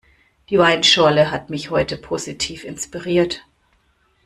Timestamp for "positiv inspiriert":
1.95-3.45